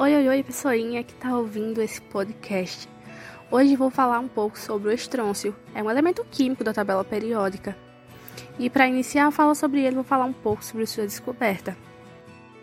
Oi, 0.00 0.14
oi, 0.14 0.28
oi, 0.28 0.44
pessoinha 0.44 1.02
que 1.02 1.12
tá 1.12 1.36
ouvindo 1.36 1.82
esse 1.82 2.00
podcast. 2.00 2.88
Hoje 3.50 3.74
vou 3.74 3.90
falar 3.90 4.20
um 4.20 4.28
pouco 4.28 4.56
sobre 4.56 4.90
o 4.90 4.92
estrôncio. 4.92 5.56
É 5.74 5.82
um 5.82 5.90
elemento 5.90 6.24
químico 6.30 6.62
da 6.62 6.72
tabela 6.72 7.02
periódica. 7.02 7.76
E 8.60 8.70
para 8.70 8.86
iniciar 8.86 9.26
a 9.26 9.32
fala 9.32 9.56
sobre 9.56 9.80
ele, 9.80 9.96
vou 9.96 10.04
falar 10.04 10.26
um 10.26 10.32
pouco 10.32 10.64
sobre 10.64 10.86
sua 10.86 11.02
descoberta. 11.02 11.76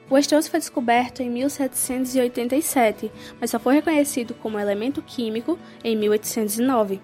O 0.10 0.18
estrôncio 0.18 0.50
foi 0.50 0.62
descoberto 0.62 1.20
em 1.20 1.30
1787, 1.30 3.12
mas 3.38 3.50
só 3.50 3.60
foi 3.60 3.76
reconhecido 3.76 4.34
como 4.36 4.58
elemento 4.58 5.02
químico 5.02 5.60
em 5.84 5.94
1809. 5.98 7.02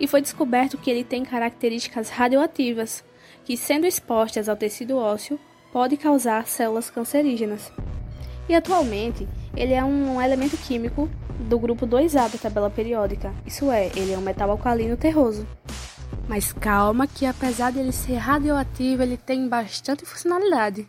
E 0.00 0.06
foi 0.06 0.22
descoberto 0.22 0.78
que 0.78 0.90
ele 0.90 1.04
tem 1.04 1.26
características 1.26 2.08
radioativas, 2.08 3.04
que 3.44 3.54
sendo 3.54 3.86
expostas 3.86 4.48
ao 4.48 4.56
tecido 4.56 4.96
ósseo, 4.96 5.38
pode 5.70 5.98
causar 5.98 6.46
células 6.46 6.88
cancerígenas. 6.88 7.70
E 8.48 8.54
atualmente, 8.54 9.28
ele 9.58 9.74
é 9.74 9.84
um 9.84 10.22
elemento 10.22 10.56
químico 10.56 11.10
do 11.40 11.58
grupo 11.58 11.84
2A 11.84 12.30
da 12.30 12.38
tabela 12.38 12.70
periódica, 12.70 13.34
isso 13.44 13.70
é, 13.72 13.90
ele 13.96 14.12
é 14.12 14.18
um 14.18 14.22
metal 14.22 14.50
alcalino 14.50 14.96
terroso. 14.96 15.44
Mas 16.28 16.52
calma 16.52 17.08
que 17.08 17.26
apesar 17.26 17.72
de 17.72 17.80
ele 17.80 17.90
ser 17.90 18.16
radioativo, 18.16 19.02
ele 19.02 19.16
tem 19.16 19.48
bastante 19.48 20.04
funcionalidade. 20.04 20.86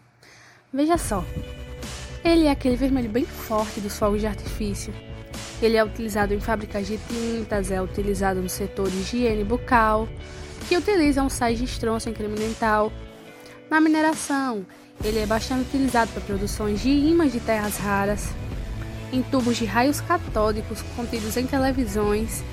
Veja 0.72 1.00
só, 1.00 1.26
ele 2.24 2.46
é 2.46 2.52
aquele 2.52 2.76
vermelho 2.76 3.10
bem 3.10 3.26
forte 3.26 3.80
dos 3.80 3.98
fogos 3.98 4.22
de 4.22 4.28
artifício. 4.28 4.94
Ele 5.62 5.76
é 5.76 5.84
utilizado 5.84 6.34
em 6.34 6.40
fábricas 6.40 6.86
de 6.86 6.98
tintas, 6.98 7.72
é 7.72 7.82
utilizado 7.82 8.40
no 8.40 8.50
setor 8.50 8.90
de 8.90 8.98
higiene 8.98 9.44
bucal, 9.44 10.08
que 10.68 10.78
utilizam 10.78 11.28
sais 11.28 11.58
de 11.58 11.66
estrôncio 11.66 12.12
em. 12.12 12.92
Na 13.70 13.82
mineração, 13.82 14.66
ele 15.04 15.20
é 15.20 15.26
bastante 15.26 15.62
utilizado 15.62 16.12
para 16.12 16.22
produções 16.22 16.82
de 16.82 16.90
ímãs 16.90 17.32
de 17.32 17.40
terras 17.40 17.78
raras. 17.78 18.30
Em 19.12 19.24
tubos 19.24 19.58
de 19.58 19.66
raios 19.66 20.00
catódicos 20.00 20.84
contidos 20.96 21.36
em 21.36 21.48
televisões, 21.48 22.44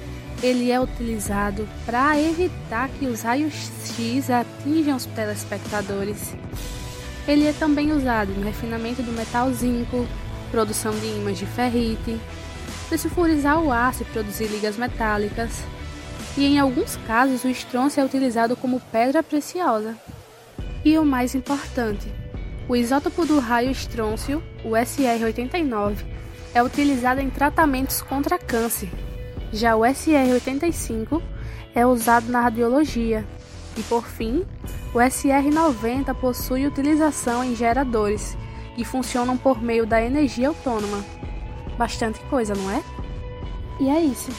ele 0.43 0.71
é 0.71 0.81
utilizado 0.81 1.69
para 1.85 2.19
evitar 2.19 2.89
que 2.89 3.07
os 3.07 3.23
raios 3.23 3.71
X 3.85 4.31
atinjam 4.31 4.97
os 4.97 5.07
telespectadores. 5.07 6.35
Ele 7.29 7.47
é 7.47 7.53
também 7.53 7.93
usado 7.93 8.33
no 8.33 8.45
refinamento 8.45 9.03
do 9.03 9.13
metal 9.13 9.53
zinco, 9.53 10.07
produção 10.51 10.93
de 10.99 11.07
ímãs 11.07 11.39
de 11.39 11.45
ferrite, 11.45 12.19
dessulfurizar 12.89 13.61
o 13.61 13.73
aço 13.73 14.03
e 14.03 14.07
produzir 14.07 14.47
ligas 14.47 14.77
metálicas. 14.77 15.63
E 16.39 16.45
em 16.45 16.59
alguns 16.59 16.97
casos 17.07 17.45
o 17.45 17.49
estrôncio 17.49 18.01
é 18.01 18.05
utilizado 18.05 18.57
como 18.57 18.81
pedra 18.93 19.23
preciosa. 19.23 19.95
E 20.85 20.97
o 20.99 21.05
mais 21.05 21.35
importante, 21.35 22.11
o 22.69 22.77
isótopo 22.77 23.27
do 23.27 23.39
raio 23.41 23.71
estrôncio, 23.71 24.43
o 24.65 24.71
SR89, 24.71 26.16
é 26.57 26.63
utilizado 26.63 27.21
em 27.21 27.29
tratamentos 27.29 28.01
contra 28.01 28.39
câncer. 28.39 28.89
Já 29.53 29.77
o 29.77 29.81
SR85 29.81 31.21
é 31.75 31.85
usado 31.85 32.33
na 32.33 32.41
radiologia. 32.41 33.27
E 33.77 33.83
por 33.83 34.07
fim, 34.07 34.43
o 34.95 34.97
SR90 34.97 36.15
possui 36.15 36.67
utilização 36.67 37.45
em 37.45 37.55
geradores, 37.55 38.39
que 38.75 38.87
funcionam 38.87 39.37
por 39.37 39.61
meio 39.61 39.85
da 39.85 40.03
energia 40.03 40.49
autônoma. 40.49 41.05
Bastante 41.77 42.21
coisa, 42.21 42.55
não 42.55 42.71
é? 42.71 42.83
E 43.79 43.91
é 43.91 44.01
isso. 44.01 44.31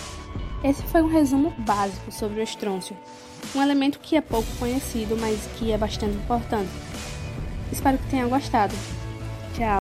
Esse 0.64 0.82
foi 0.82 1.04
um 1.04 1.08
resumo 1.08 1.54
básico 1.60 2.12
sobre 2.12 2.40
o 2.40 2.44
estrôncio, 2.44 2.98
um 3.56 3.62
elemento 3.62 4.00
que 4.00 4.18
é 4.18 4.22
pouco 4.22 4.50
conhecido, 4.58 5.16
mas 5.22 5.48
que 5.56 5.72
é 5.72 5.78
bastante 5.78 6.16
importante. 6.16 6.72
Espero 7.72 8.00
que 8.00 8.10
tenha 8.10 8.26
gostado. 8.26 8.74